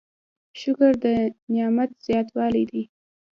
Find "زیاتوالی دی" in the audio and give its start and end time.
2.05-2.83